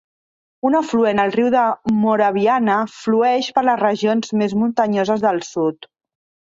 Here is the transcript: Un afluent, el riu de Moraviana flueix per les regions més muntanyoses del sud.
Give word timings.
Un 0.69 0.77
afluent, 0.79 1.21
el 1.23 1.33
riu 1.35 1.51
de 1.57 1.65
Moraviana 1.99 2.79
flueix 2.97 3.53
per 3.59 3.67
les 3.69 3.81
regions 3.87 4.37
més 4.43 4.61
muntanyoses 4.65 5.27
del 5.29 5.45
sud. 5.55 5.93